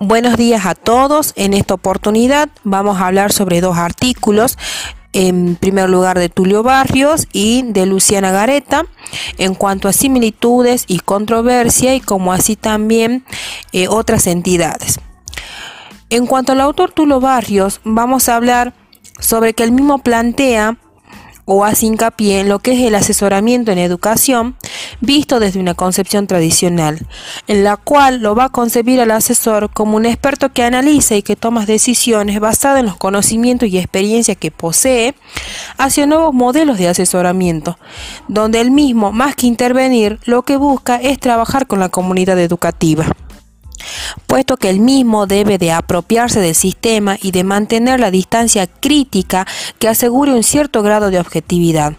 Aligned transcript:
Buenos 0.00 0.36
días 0.36 0.64
a 0.64 0.76
todos. 0.76 1.32
En 1.34 1.54
esta 1.54 1.74
oportunidad 1.74 2.50
vamos 2.62 3.00
a 3.00 3.08
hablar 3.08 3.32
sobre 3.32 3.60
dos 3.60 3.76
artículos. 3.76 4.56
En 5.12 5.56
primer 5.56 5.90
lugar 5.90 6.20
de 6.20 6.28
Tulio 6.28 6.62
Barrios 6.62 7.26
y 7.32 7.64
de 7.64 7.84
Luciana 7.84 8.30
Gareta 8.30 8.84
en 9.38 9.56
cuanto 9.56 9.88
a 9.88 9.92
similitudes 9.92 10.84
y 10.86 11.00
controversia 11.00 11.96
y 11.96 12.00
como 12.00 12.32
así 12.32 12.54
también 12.54 13.24
eh, 13.72 13.88
otras 13.88 14.28
entidades. 14.28 15.00
En 16.10 16.26
cuanto 16.26 16.52
al 16.52 16.60
autor 16.60 16.92
Tulio 16.92 17.18
Barrios, 17.18 17.80
vamos 17.82 18.28
a 18.28 18.36
hablar 18.36 18.74
sobre 19.18 19.52
que 19.52 19.64
el 19.64 19.72
mismo 19.72 19.98
plantea 19.98 20.76
o 21.44 21.64
hace 21.64 21.86
hincapié 21.86 22.40
en 22.40 22.48
lo 22.48 22.60
que 22.60 22.72
es 22.74 22.86
el 22.86 22.94
asesoramiento 22.94 23.72
en 23.72 23.78
educación 23.78 24.54
visto 25.00 25.40
desde 25.40 25.60
una 25.60 25.74
concepción 25.74 26.26
tradicional, 26.26 27.06
en 27.46 27.64
la 27.64 27.76
cual 27.76 28.20
lo 28.20 28.34
va 28.34 28.44
a 28.44 28.48
concebir 28.48 29.00
al 29.00 29.10
asesor 29.10 29.70
como 29.70 29.96
un 29.96 30.06
experto 30.06 30.52
que 30.52 30.62
analiza 30.62 31.16
y 31.16 31.22
que 31.22 31.36
toma 31.36 31.66
decisiones 31.66 32.40
basadas 32.40 32.80
en 32.80 32.86
los 32.86 32.96
conocimientos 32.96 33.68
y 33.68 33.78
experiencias 33.78 34.36
que 34.36 34.50
posee 34.50 35.14
hacia 35.76 36.06
nuevos 36.06 36.34
modelos 36.34 36.78
de 36.78 36.88
asesoramiento, 36.88 37.78
donde 38.28 38.60
el 38.60 38.70
mismo, 38.70 39.12
más 39.12 39.34
que 39.34 39.46
intervenir, 39.46 40.18
lo 40.24 40.42
que 40.42 40.56
busca 40.56 40.96
es 40.96 41.18
trabajar 41.18 41.66
con 41.66 41.80
la 41.80 41.88
comunidad 41.88 42.38
educativa 42.38 43.06
puesto 44.26 44.56
que 44.56 44.70
el 44.70 44.80
mismo 44.80 45.26
debe 45.26 45.58
de 45.58 45.72
apropiarse 45.72 46.40
del 46.40 46.54
sistema 46.54 47.16
y 47.20 47.30
de 47.30 47.44
mantener 47.44 48.00
la 48.00 48.10
distancia 48.10 48.66
crítica 48.66 49.46
que 49.78 49.88
asegure 49.88 50.32
un 50.32 50.42
cierto 50.42 50.82
grado 50.82 51.10
de 51.10 51.20
objetividad. 51.20 51.94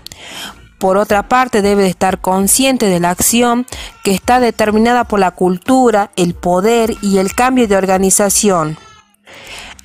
Por 0.80 0.98
otra 0.98 1.30
parte, 1.30 1.62
debe 1.62 1.84
de 1.84 1.90
estar 1.90 2.20
consciente 2.20 2.88
de 2.88 3.00
la 3.00 3.12
acción 3.12 3.68
que 4.04 4.12
está 4.12 4.40
determinada 4.40 5.04
por 5.04 5.20
la 5.20 5.32
cultura, 5.32 6.12
el 6.16 6.34
poder 6.34 6.96
y 7.02 7.20
el 7.20 7.36
cambio 7.36 7.68
de 7.68 7.78
organización 7.78 8.78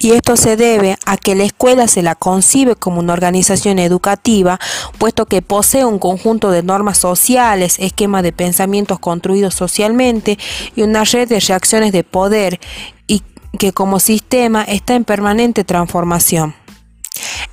y 0.04 0.12
esto 0.12 0.36
se 0.36 0.56
debe 0.56 0.98
a 1.06 1.16
que 1.16 1.34
la 1.34 1.44
escuela 1.44 1.88
se 1.88 2.02
la 2.02 2.14
concibe 2.14 2.76
como 2.76 2.98
una 3.00 3.14
organización 3.14 3.78
educativa, 3.78 4.58
puesto 4.98 5.24
que 5.24 5.40
posee 5.40 5.86
un 5.86 5.98
conjunto 5.98 6.50
de 6.50 6.62
normas 6.62 6.98
sociales, 6.98 7.76
esquemas 7.78 8.22
de 8.22 8.32
pensamientos 8.32 8.98
construidos 8.98 9.54
socialmente 9.54 10.38
y 10.76 10.82
una 10.82 11.04
red 11.04 11.28
de 11.28 11.40
reacciones 11.40 11.92
de 11.92 12.04
poder 12.04 12.60
y 13.06 13.22
que 13.58 13.72
como 13.72 13.98
sistema 14.00 14.62
está 14.64 14.94
en 14.94 15.04
permanente 15.04 15.64
transformación. 15.64 16.54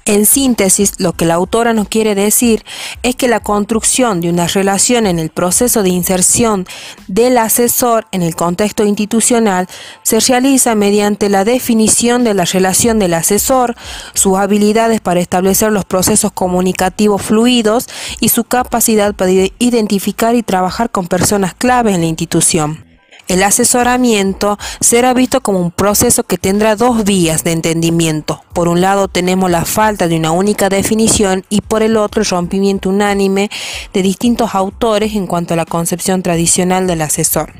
En 0.05 0.25
síntesis, 0.25 0.93
lo 0.99 1.13
que 1.13 1.25
la 1.25 1.35
autora 1.35 1.73
nos 1.73 1.87
quiere 1.87 2.15
decir 2.15 2.65
es 3.03 3.15
que 3.15 3.27
la 3.27 3.39
construcción 3.39 4.19
de 4.19 4.29
una 4.29 4.47
relación 4.47 5.05
en 5.05 5.19
el 5.19 5.29
proceso 5.29 5.83
de 5.83 5.89
inserción 5.89 6.65
del 7.07 7.37
asesor 7.37 8.07
en 8.11 8.23
el 8.23 8.35
contexto 8.35 8.83
institucional 8.83 9.67
se 10.01 10.19
realiza 10.19 10.73
mediante 10.73 11.29
la 11.29 11.43
definición 11.43 12.23
de 12.23 12.33
la 12.33 12.45
relación 12.45 12.97
del 12.97 13.13
asesor, 13.13 13.75
sus 14.15 14.37
habilidades 14.37 15.01
para 15.01 15.19
establecer 15.19 15.71
los 15.71 15.85
procesos 15.85 16.31
comunicativos 16.31 17.21
fluidos 17.21 17.87
y 18.19 18.29
su 18.29 18.43
capacidad 18.43 19.13
para 19.13 19.31
identificar 19.31 20.35
y 20.35 20.41
trabajar 20.41 20.89
con 20.89 21.07
personas 21.07 21.53
clave 21.53 21.93
en 21.93 22.01
la 22.01 22.07
institución. 22.07 22.90
El 23.31 23.43
asesoramiento 23.43 24.59
será 24.81 25.13
visto 25.13 25.39
como 25.39 25.61
un 25.61 25.71
proceso 25.71 26.23
que 26.23 26.37
tendrá 26.37 26.75
dos 26.75 27.05
vías 27.05 27.45
de 27.45 27.53
entendimiento. 27.53 28.43
Por 28.51 28.67
un 28.67 28.81
lado 28.81 29.07
tenemos 29.07 29.49
la 29.49 29.63
falta 29.63 30.09
de 30.09 30.17
una 30.17 30.31
única 30.31 30.67
definición 30.67 31.45
y 31.49 31.61
por 31.61 31.81
el 31.81 31.95
otro 31.95 32.23
el 32.23 32.27
rompimiento 32.27 32.89
unánime 32.89 33.49
de 33.93 34.01
distintos 34.01 34.53
autores 34.53 35.15
en 35.15 35.27
cuanto 35.27 35.53
a 35.53 35.57
la 35.57 35.65
concepción 35.65 36.23
tradicional 36.23 36.87
del 36.87 37.03
asesor. 37.03 37.53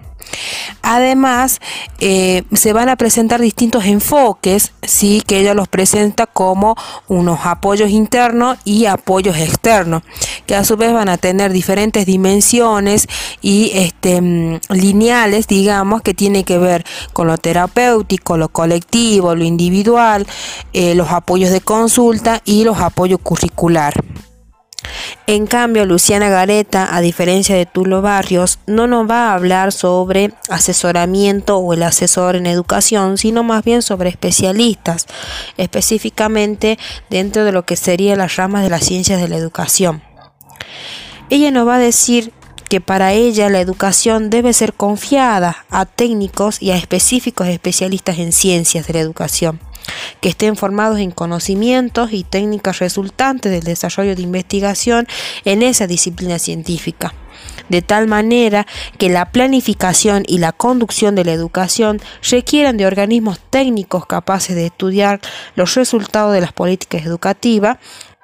Además, 0.82 1.60
eh, 2.00 2.44
se 2.54 2.74
van 2.74 2.90
a 2.90 2.96
presentar 2.96 3.42
distintos 3.42 3.86
enfoques, 3.86 4.74
sí, 4.82 5.22
que 5.26 5.40
ella 5.40 5.54
los 5.54 5.68
presenta 5.68 6.26
como 6.26 6.76
unos 7.08 7.40
apoyos 7.44 7.90
internos 7.90 8.58
y 8.66 8.86
apoyos 8.86 9.38
externos, 9.38 10.04
que 10.46 10.56
a 10.56 10.64
su 10.64 10.78
vez 10.78 10.94
van 10.94 11.10
a 11.10 11.18
tener 11.18 11.54
diferentes 11.54 12.06
dimensiones 12.06 13.08
y 13.42 13.72
este, 13.74 14.22
mm, 14.22 14.60
lineales, 14.70 15.48
digamos, 15.48 16.02
que 16.02 16.14
tiene 16.14 16.44
que 16.44 16.58
ver 16.58 16.84
con 17.14 17.28
lo 17.28 17.38
terapéutico, 17.38 18.38
lo 18.38 18.50
colectivo, 18.50 19.36
lo 19.36 19.44
individual, 19.44 20.28
eh, 20.74 20.96
los 20.96 21.12
apoyos 21.12 21.52
de 21.52 21.62
consulta 21.62 22.42
y 22.46 22.64
los 22.64 22.80
apoyos 22.80 23.20
curricular. 23.22 23.94
En 25.28 25.48
cambio, 25.48 25.86
Luciana 25.86 26.30
Gareta, 26.30 26.96
a 26.96 27.02
diferencia 27.02 27.56
de 27.56 27.66
Tulo 27.66 28.02
Barrios, 28.02 28.60
no 28.66 28.88
nos 28.88 29.10
va 29.10 29.30
a 29.30 29.34
hablar 29.34 29.72
sobre 29.72 30.34
asesoramiento 30.50 31.58
o 31.58 31.74
el 31.74 31.84
asesor 31.84 32.36
en 32.36 32.46
educación, 32.46 33.18
sino 33.18 33.44
más 33.44 33.64
bien 33.64 33.82
sobre 33.82 34.10
especialistas, 34.10 35.08
específicamente 35.58 36.78
dentro 37.10 37.46
de 37.46 37.52
lo 37.52 37.66
que 37.66 37.76
serían 37.76 38.18
las 38.18 38.36
ramas 38.36 38.64
de 38.64 38.70
las 38.70 38.84
ciencias 38.84 39.22
de 39.22 39.30
la 39.30 39.38
educación. 39.38 40.02
Ella 41.30 41.52
nos 41.52 41.68
va 41.68 41.76
a 41.76 41.80
decir 41.80 42.34
que 42.68 42.82
para 42.82 43.14
ella 43.14 43.50
la 43.50 43.60
educación 43.60 44.30
debe 44.30 44.54
ser 44.54 44.74
confiada 44.74 45.66
a 45.70 45.86
técnicos 45.86 46.62
y 46.62 46.72
a 46.72 46.78
específicos 46.78 47.48
especialistas 47.48 48.18
en 48.18 48.32
ciencias 48.32 48.88
de 48.88 48.94
la 48.94 49.00
educación 49.00 49.60
que 50.20 50.30
estén 50.30 50.56
formados 50.56 51.00
en 51.00 51.12
conocimientos 51.12 52.14
y 52.14 52.24
técnicas 52.24 52.80
resultantes 52.80 53.52
del 53.52 53.64
desarrollo 53.64 54.16
de 54.16 54.22
investigación 54.22 55.08
en 55.46 55.64
esa 55.64 55.88
disciplina 55.88 56.40
científica. 56.40 57.14
De 57.70 57.82
tal 57.82 58.08
manera 58.08 58.68
que 58.98 59.10
la 59.10 59.32
planificación 59.32 60.24
y 60.28 60.40
la 60.40 60.52
conducción 60.52 61.16
de 61.16 61.26
la 61.26 61.34
educación 61.34 62.02
requieran 62.30 62.78
de 62.78 62.86
organismos 62.86 63.40
técnicos 63.40 64.06
capaces 64.06 64.56
de 64.56 64.68
estudiar 64.68 65.22
los 65.56 65.76
resultados 65.76 66.34
de 66.34 66.42
las 66.42 66.54
políticas 66.54 67.06
educativas, 67.06 67.78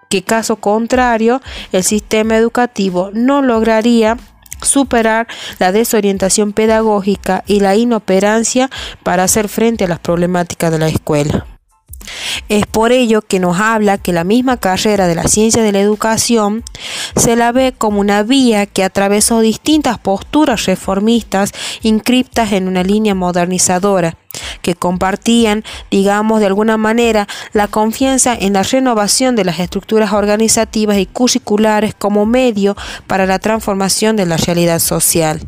que 0.09 0.23
caso 0.23 0.57
contrario 0.57 1.41
el 1.71 1.83
sistema 1.83 2.37
educativo 2.37 3.09
no 3.13 3.41
lograría 3.41 4.17
superar 4.61 5.27
la 5.59 5.71
desorientación 5.71 6.53
pedagógica 6.53 7.43
y 7.47 7.59
la 7.59 7.75
inoperancia 7.75 8.69
para 9.03 9.23
hacer 9.23 9.49
frente 9.49 9.85
a 9.85 9.87
las 9.87 9.99
problemáticas 9.99 10.71
de 10.71 10.79
la 10.79 10.87
escuela. 10.87 11.56
Es 12.49 12.65
por 12.65 12.91
ello 12.91 13.21
que 13.21 13.39
nos 13.39 13.59
habla 13.59 13.97
que 13.97 14.13
la 14.13 14.23
misma 14.23 14.57
carrera 14.57 15.07
de 15.07 15.15
la 15.15 15.27
ciencia 15.27 15.63
de 15.63 15.71
la 15.71 15.79
educación 15.79 16.63
se 17.15 17.35
la 17.35 17.51
ve 17.51 17.73
como 17.77 17.99
una 17.99 18.23
vía 18.23 18.65
que 18.65 18.83
atravesó 18.83 19.39
distintas 19.39 19.97
posturas 19.99 20.65
reformistas 20.65 21.51
inscriptas 21.81 22.51
en 22.51 22.67
una 22.67 22.83
línea 22.83 23.15
modernizadora 23.15 24.17
que 24.61 24.75
compartían, 24.75 25.63
digamos 25.89 26.39
de 26.39 26.45
alguna 26.45 26.77
manera, 26.77 27.27
la 27.53 27.67
confianza 27.67 28.35
en 28.35 28.53
la 28.53 28.63
renovación 28.63 29.35
de 29.35 29.45
las 29.45 29.59
estructuras 29.59 30.13
organizativas 30.13 30.97
y 30.97 31.05
curriculares 31.05 31.93
como 31.97 32.25
medio 32.25 32.75
para 33.07 33.25
la 33.25 33.39
transformación 33.39 34.15
de 34.15 34.25
la 34.25 34.37
realidad 34.37 34.79
social. 34.79 35.41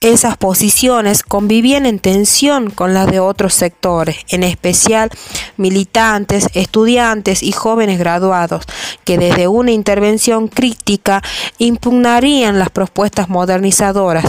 Esas 0.00 0.36
posiciones 0.36 1.22
convivían 1.22 1.86
en 1.86 1.98
tensión 1.98 2.70
con 2.70 2.94
las 2.94 3.10
de 3.10 3.18
otros 3.18 3.54
sectores, 3.54 4.18
en 4.28 4.42
especial 4.42 5.10
militantes, 5.56 6.48
estudiantes 6.54 7.42
y 7.42 7.52
jóvenes 7.52 7.98
graduados, 7.98 8.64
que 9.04 9.18
desde 9.18 9.48
una 9.48 9.72
intervención 9.72 10.48
crítica 10.48 11.22
impugnarían 11.58 12.58
las 12.58 12.70
propuestas 12.70 13.28
modernizadoras, 13.28 14.26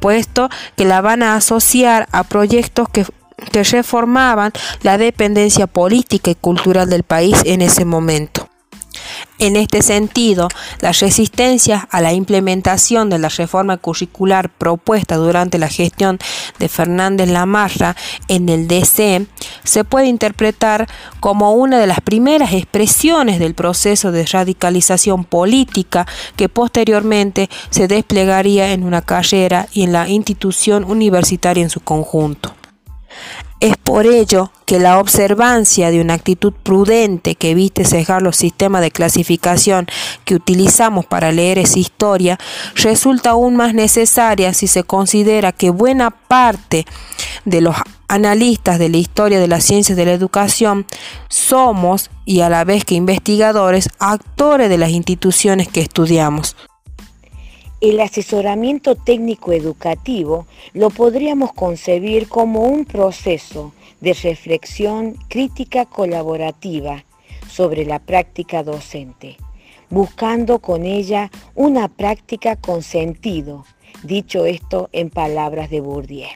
puesto 0.00 0.48
que 0.76 0.84
la 0.84 1.00
van 1.00 1.22
a 1.22 1.36
asociar 1.36 2.08
a 2.12 2.24
proyectos 2.24 2.88
que 2.88 3.04
que 3.50 3.64
reformaban 3.64 4.52
la 4.82 4.98
dependencia 4.98 5.66
política 5.66 6.30
y 6.30 6.34
cultural 6.34 6.88
del 6.88 7.02
país 7.02 7.36
en 7.44 7.62
ese 7.62 7.84
momento. 7.84 8.41
En 9.38 9.56
este 9.56 9.82
sentido, 9.82 10.48
la 10.80 10.92
resistencia 10.92 11.88
a 11.90 12.00
la 12.00 12.12
implementación 12.12 13.10
de 13.10 13.18
la 13.18 13.28
reforma 13.28 13.76
curricular 13.76 14.50
propuesta 14.50 15.16
durante 15.16 15.58
la 15.58 15.68
gestión 15.68 16.18
de 16.58 16.68
Fernández 16.68 17.28
Lamarra 17.28 17.96
en 18.28 18.48
el 18.48 18.68
DC 18.68 19.26
se 19.64 19.84
puede 19.84 20.06
interpretar 20.06 20.88
como 21.20 21.52
una 21.52 21.78
de 21.78 21.86
las 21.86 22.00
primeras 22.00 22.52
expresiones 22.52 23.38
del 23.38 23.54
proceso 23.54 24.12
de 24.12 24.26
radicalización 24.26 25.24
política 25.24 26.06
que 26.36 26.48
posteriormente 26.48 27.50
se 27.70 27.88
desplegaría 27.88 28.72
en 28.72 28.84
una 28.84 29.02
carrera 29.02 29.66
y 29.72 29.82
en 29.82 29.92
la 29.92 30.08
institución 30.08 30.84
universitaria 30.84 31.62
en 31.62 31.70
su 31.70 31.80
conjunto. 31.80 32.54
Es 33.62 33.76
por 33.76 34.08
ello 34.08 34.50
que 34.66 34.80
la 34.80 34.98
observancia 34.98 35.92
de 35.92 36.00
una 36.00 36.14
actitud 36.14 36.52
prudente 36.52 37.36
que 37.36 37.50
evite 37.50 37.84
cejar 37.84 38.20
los 38.20 38.34
sistemas 38.34 38.82
de 38.82 38.90
clasificación 38.90 39.86
que 40.24 40.34
utilizamos 40.34 41.06
para 41.06 41.30
leer 41.30 41.60
esa 41.60 41.78
historia 41.78 42.40
resulta 42.74 43.30
aún 43.30 43.54
más 43.54 43.72
necesaria 43.72 44.52
si 44.52 44.66
se 44.66 44.82
considera 44.82 45.52
que 45.52 45.70
buena 45.70 46.10
parte 46.10 46.86
de 47.44 47.60
los 47.60 47.76
analistas 48.08 48.80
de 48.80 48.88
la 48.88 48.96
historia 48.96 49.38
de 49.38 49.46
las 49.46 49.62
ciencias 49.62 49.96
de 49.96 50.06
la 50.06 50.12
educación 50.12 50.84
somos 51.28 52.10
y 52.24 52.40
a 52.40 52.48
la 52.48 52.64
vez 52.64 52.84
que 52.84 52.96
investigadores 52.96 53.90
actores 54.00 54.70
de 54.70 54.78
las 54.78 54.90
instituciones 54.90 55.68
que 55.68 55.82
estudiamos. 55.82 56.56
El 57.82 57.98
asesoramiento 57.98 58.94
técnico 58.94 59.50
educativo 59.50 60.46
lo 60.72 60.88
podríamos 60.90 61.52
concebir 61.52 62.28
como 62.28 62.60
un 62.60 62.84
proceso 62.84 63.72
de 64.00 64.14
reflexión 64.14 65.16
crítica 65.26 65.84
colaborativa 65.86 67.04
sobre 67.50 67.84
la 67.84 67.98
práctica 67.98 68.62
docente, 68.62 69.36
buscando 69.90 70.60
con 70.60 70.84
ella 70.84 71.32
una 71.56 71.88
práctica 71.88 72.54
con 72.54 72.84
sentido, 72.84 73.66
dicho 74.04 74.46
esto 74.46 74.88
en 74.92 75.10
palabras 75.10 75.68
de 75.68 75.80
Bourdieu. 75.80 76.28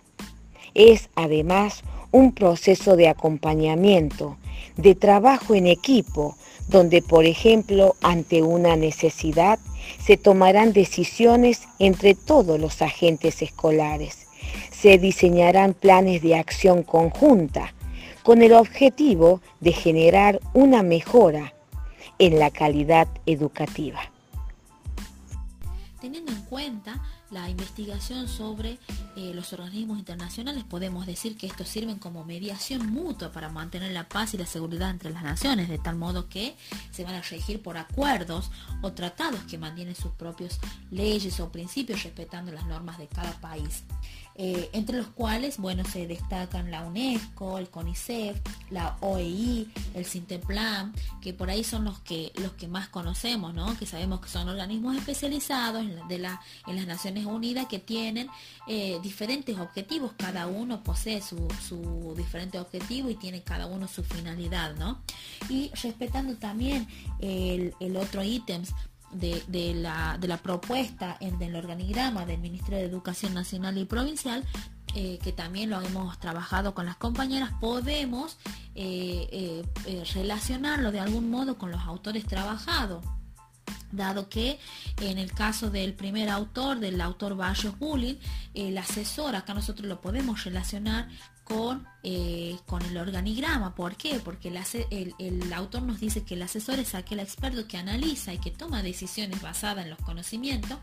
Es 0.74 1.10
además 1.14 1.84
un 2.10 2.32
proceso 2.32 2.96
de 2.96 3.06
acompañamiento, 3.06 4.36
de 4.76 4.96
trabajo 4.96 5.54
en 5.54 5.68
equipo, 5.68 6.34
donde, 6.66 7.02
por 7.02 7.24
ejemplo, 7.24 7.94
ante 8.02 8.42
una 8.42 8.74
necesidad, 8.74 9.60
se 9.98 10.16
tomarán 10.16 10.72
decisiones 10.72 11.62
entre 11.78 12.14
todos 12.14 12.60
los 12.60 12.82
agentes 12.82 13.42
escolares. 13.42 14.26
Se 14.70 14.98
diseñarán 14.98 15.74
planes 15.74 16.22
de 16.22 16.36
acción 16.36 16.82
conjunta 16.82 17.74
con 18.22 18.42
el 18.42 18.52
objetivo 18.52 19.40
de 19.60 19.72
generar 19.72 20.40
una 20.52 20.82
mejora 20.82 21.54
en 22.18 22.38
la 22.38 22.50
calidad 22.50 23.08
educativa. 23.26 24.00
Teniendo 26.00 26.32
en 26.32 26.42
cuenta 26.42 27.02
la 27.30 27.48
investigación 27.50 28.28
sobre 28.28 28.78
eh, 29.16 29.32
los 29.34 29.52
organismos 29.52 29.98
internacionales, 29.98 30.64
podemos 30.64 31.06
decir 31.06 31.36
que 31.36 31.46
estos 31.46 31.68
sirven 31.68 31.98
como 31.98 32.24
mediación 32.24 32.86
mutua 32.86 33.32
para 33.32 33.48
mantener 33.48 33.92
la 33.92 34.08
paz 34.08 34.34
y 34.34 34.38
la 34.38 34.46
seguridad 34.46 34.90
entre 34.90 35.10
las 35.10 35.22
naciones, 35.22 35.68
de 35.68 35.78
tal 35.78 35.96
modo 35.96 36.28
que 36.28 36.56
se 36.90 37.04
van 37.04 37.14
a 37.14 37.22
regir 37.22 37.62
por 37.62 37.78
acuerdos 37.78 38.50
o 38.82 38.92
tratados 38.92 39.40
que 39.42 39.58
mantienen 39.58 39.94
sus 39.94 40.12
propias 40.12 40.58
leyes 40.90 41.40
o 41.40 41.50
principios 41.50 42.02
respetando 42.02 42.52
las 42.52 42.66
normas 42.66 42.98
de 42.98 43.08
cada 43.08 43.32
país. 43.40 43.84
Eh, 44.38 44.68
entre 44.74 44.98
los 44.98 45.06
cuales, 45.06 45.56
bueno, 45.56 45.82
se 45.86 46.06
destacan 46.06 46.70
la 46.70 46.82
UNESCO, 46.82 47.56
el 47.56 47.70
CONICET, 47.70 48.36
la 48.68 48.98
OEI, 49.00 49.66
el 49.94 50.04
Sinteplan, 50.04 50.92
que 51.22 51.32
por 51.32 51.48
ahí 51.48 51.64
son 51.64 51.86
los 51.86 52.00
que, 52.00 52.32
los 52.36 52.52
que 52.52 52.68
más 52.68 52.88
conocemos, 52.90 53.54
¿no? 53.54 53.78
Que 53.78 53.86
sabemos 53.86 54.20
que 54.20 54.28
son 54.28 54.46
organismos 54.50 54.94
especializados 54.94 55.80
en, 55.82 56.06
de 56.08 56.18
la, 56.18 56.42
en 56.66 56.76
las 56.76 56.86
Naciones 56.86 57.24
Unidas 57.24 57.66
que 57.66 57.78
tienen 57.78 58.28
eh, 58.66 58.98
diferentes 59.02 59.58
objetivos, 59.58 60.12
cada 60.18 60.46
uno 60.46 60.82
posee 60.82 61.22
su, 61.22 61.48
su, 61.66 62.14
diferente 62.14 62.58
objetivo 62.58 63.08
y 63.08 63.14
tiene 63.14 63.42
cada 63.42 63.64
uno 63.64 63.88
su 63.88 64.04
finalidad, 64.04 64.76
¿no? 64.76 65.00
Y 65.48 65.70
respetando 65.82 66.36
también 66.36 66.86
el, 67.20 67.72
el 67.80 67.96
otro 67.96 68.22
ítems 68.22 68.74
de, 69.18 69.74
la, 69.74 70.40
propuesta 70.42 71.16
en 71.20 71.40
el 71.42 71.56
organigrama 71.56 72.26
del 72.26 72.40
Ministerio 72.40 72.78
de 72.78 72.84
Educación 72.84 73.34
Nacional 73.34 73.78
y 73.78 73.84
Provincial, 73.84 74.44
eh, 74.94 75.18
que 75.22 75.32
también 75.32 75.70
lo 75.70 75.80
hemos 75.80 76.18
trabajado 76.18 76.74
con 76.74 76.86
las 76.86 76.96
compañeras, 76.96 77.50
podemos 77.60 78.38
eh, 78.74 79.64
eh, 79.86 80.04
relacionarlo 80.14 80.92
de 80.92 81.00
algún 81.00 81.30
modo 81.30 81.58
con 81.58 81.70
los 81.70 81.82
autores 81.82 82.24
trabajados 82.26 83.04
dado 83.92 84.28
que 84.28 84.58
en 85.00 85.18
el 85.18 85.32
caso 85.32 85.70
del 85.70 85.94
primer 85.94 86.28
autor, 86.28 86.80
del 86.80 87.00
autor 87.00 87.36
Barrios 87.36 87.78
Bullying, 87.78 88.16
el 88.52 88.76
asesor, 88.76 89.36
acá 89.36 89.54
nosotros 89.54 89.88
lo 89.88 90.00
podemos 90.00 90.44
relacionar 90.44 91.08
con, 91.46 91.86
eh, 92.02 92.58
con 92.66 92.82
el 92.82 92.96
organigrama. 92.96 93.74
¿Por 93.76 93.94
qué? 93.94 94.20
Porque 94.22 94.48
el, 94.48 95.52
autor 95.52 95.82
nos 95.82 96.00
dice 96.00 96.24
que 96.24 96.34
el 96.34 96.42
asesor 96.42 96.80
es 96.80 96.96
aquel 96.96 97.20
experto 97.20 97.68
que 97.68 97.76
analiza 97.78 98.34
y 98.34 98.38
que 98.38 98.50
toma 98.50 98.82
decisiones 98.82 99.40
basadas 99.40 99.84
en 99.84 99.90
los 99.90 100.00
conocimientos 100.00 100.78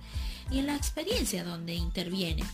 y 0.50 0.60
en 0.60 0.68
la 0.68 0.76
experiencia 0.76 1.44
donde 1.44 1.76
interviene 1.76 2.46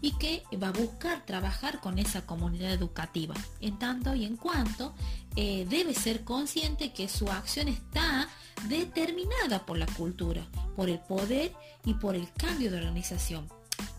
y 0.00 0.12
que 0.12 0.44
va 0.62 0.68
a 0.68 0.72
buscar 0.72 1.26
trabajar 1.26 1.80
con 1.80 1.98
esa 1.98 2.24
comunidad 2.24 2.72
educativa. 2.72 3.34
En 3.60 3.80
tanto 3.80 4.14
y 4.14 4.24
en 4.24 4.36
cuanto 4.36 4.94
eh, 5.34 5.66
debe 5.68 5.92
ser 5.92 6.22
consciente 6.22 6.92
que 6.92 7.08
su 7.08 7.28
acción 7.28 7.66
está 7.66 8.28
determinada 8.68 9.66
por 9.66 9.76
la 9.76 9.86
cultura, 9.86 10.46
por 10.76 10.88
el 10.88 11.00
poder 11.00 11.52
y 11.84 11.94
por 11.94 12.14
el 12.14 12.32
cambio 12.32 12.70
de 12.70 12.78
organización. 12.78 13.48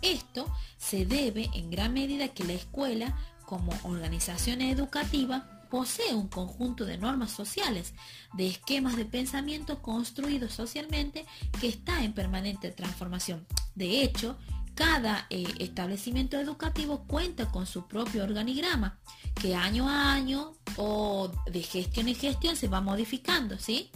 Esto 0.02 0.52
se 0.78 1.06
debe 1.06 1.50
en 1.54 1.70
gran 1.70 1.94
medida 1.94 2.30
que 2.30 2.44
la 2.44 2.54
escuela 2.54 3.18
como 3.48 3.72
organización 3.84 4.62
educativa 4.62 5.48
posee 5.72 6.14
un 6.14 6.28
conjunto 6.28 6.86
de 6.86 6.98
normas 6.98 7.32
sociales, 7.32 7.94
de 8.34 8.48
esquemas 8.48 8.98
de 8.98 9.06
pensamiento 9.06 9.82
construidos 9.82 10.52
socialmente 10.52 11.26
que 11.60 11.70
está 11.70 12.04
en 12.04 12.12
permanente 12.12 12.72
transformación. 12.72 13.48
De 13.74 14.04
hecho, 14.04 14.38
cada 14.76 15.28
eh, 15.30 15.46
establecimiento 15.60 16.38
educativo 16.38 17.06
cuenta 17.08 17.50
con 17.50 17.66
su 17.66 17.88
propio 17.88 18.26
organigrama, 18.26 19.00
que 19.42 19.56
año 19.56 19.88
a 19.90 20.14
año 20.14 20.54
o 20.76 21.32
de 21.50 21.64
gestión 21.64 22.10
en 22.10 22.16
gestión 22.16 22.58
se 22.58 22.68
va 22.68 22.82
modificando, 22.82 23.58
¿sí? 23.58 23.90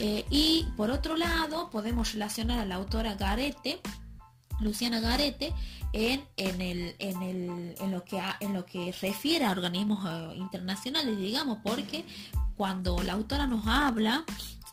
Eh, 0.00 0.24
y 0.28 0.66
por 0.76 0.90
otro 0.90 1.16
lado, 1.16 1.70
podemos 1.70 2.12
relacionar 2.14 2.58
a 2.58 2.64
la 2.64 2.76
autora 2.76 3.14
Garete 3.14 3.80
Luciana 4.60 5.00
Garete 5.00 5.52
en, 5.92 6.20
lo 7.90 8.04
que 8.04 8.22
en 8.40 8.54
lo 8.54 8.64
que 8.64 8.94
refiere 9.00 9.44
a 9.44 9.50
organismos 9.50 10.04
eh, 10.06 10.36
internacionales, 10.36 11.18
digamos, 11.18 11.58
porque 11.62 12.04
cuando 12.56 13.02
la 13.02 13.14
autora 13.14 13.46
nos 13.46 13.66
habla 13.66 14.24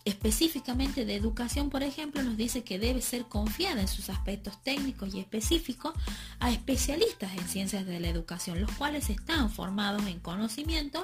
específicamente 0.06 1.06
de 1.06 1.16
educación, 1.16 1.70
por 1.70 1.84
ejemplo, 1.84 2.24
nos 2.24 2.38
dice 2.38 2.64
que 2.64 2.80
debe 2.80 3.02
ser 3.02 3.26
confiada 3.26 3.82
en 3.82 3.88
sus 3.88 4.10
aspectos 4.10 4.62
técnicos 4.64 5.14
y 5.14 5.20
específicos 5.20 5.94
a 6.40 6.52
especialistas 6.52 7.32
en 7.38 7.48
ciencias 7.48 7.86
de 7.86 8.00
la 8.00 8.10
educación, 8.10 8.62
los 8.62 8.72
cuales 8.72 9.10
están 9.10 9.50
formados 9.52 10.06
en 10.08 10.20
conocimientos 10.20 11.04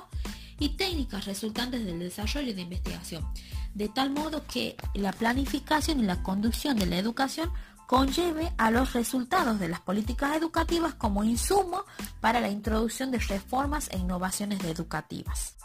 y 0.60 0.69
técnicas 0.69 1.25
resultantes 1.25 1.86
del 1.86 2.00
desarrollo 2.00 2.56
de 2.56 2.62
investigación, 2.62 3.25
de 3.74 3.89
tal 3.89 4.12
modo 4.12 4.45
que 4.48 4.77
la 4.94 5.12
planificación 5.12 6.00
y 6.00 6.04
la 6.04 6.24
conducción 6.24 6.77
de 6.77 6.86
la 6.86 6.98
educación 6.98 7.51
conlleve 7.88 8.52
a 8.58 8.72
los 8.72 8.94
resultados 8.94 9.60
de 9.60 9.70
las 9.70 9.82
políticas 9.82 10.36
educativas 10.36 10.94
como 10.96 11.24
insumo 11.24 11.84
para 12.22 12.40
la 12.40 12.50
introducción 12.50 13.12
de 13.12 13.20
reformas 13.20 13.90
e 13.92 13.98
innovaciones 13.98 14.64
educativas. 14.64 15.56